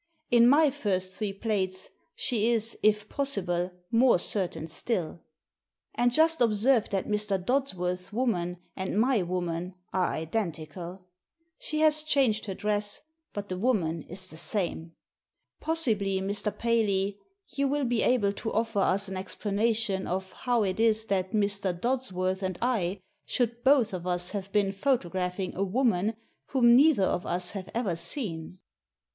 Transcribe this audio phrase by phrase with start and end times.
[0.31, 5.21] In my first three plates she is, if possible, more certain still.
[5.93, 7.37] And just ob serve that Mr.
[7.37, 11.05] Dodsworth's woman and my woman are identical;
[11.59, 13.01] she has changed her dress,
[13.31, 14.93] but the woman is the same.
[15.59, 16.51] Possibly, Mr.
[16.57, 19.17] Paley, you will Digitized by VjOOQIC THE PHOTOGRAPHS 33 be able to offer us an
[19.17, 21.79] explanation of how it is that Mr.
[21.79, 26.15] Dodsworth and I should both of us have been photographing a woman
[26.47, 28.57] whom neither of us have ever seen.'